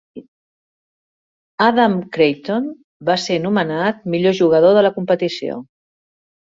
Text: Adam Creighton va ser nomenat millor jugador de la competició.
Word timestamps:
Adam 1.67 1.99
Creighton 2.17 2.73
va 3.11 3.19
ser 3.27 3.39
nomenat 3.47 4.05
millor 4.17 4.39
jugador 4.43 4.79
de 4.81 4.87
la 4.91 4.97
competició. 5.01 5.65